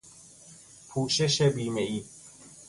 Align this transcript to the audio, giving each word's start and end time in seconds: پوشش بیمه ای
پوشش 0.89 1.41
بیمه 1.41 1.81
ای 1.83 2.03